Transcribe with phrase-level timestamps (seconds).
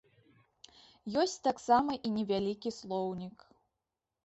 [1.23, 3.37] Ёсць таксама і невялікі слоўнік.